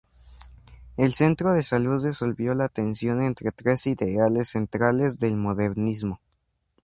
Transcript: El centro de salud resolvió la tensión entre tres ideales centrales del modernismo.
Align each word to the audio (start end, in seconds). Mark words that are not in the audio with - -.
El 0.97 1.13
centro 1.13 1.53
de 1.53 1.61
salud 1.61 2.03
resolvió 2.03 2.55
la 2.55 2.69
tensión 2.69 3.21
entre 3.21 3.51
tres 3.51 3.85
ideales 3.85 4.49
centrales 4.49 5.19
del 5.19 5.35
modernismo. 5.37 6.19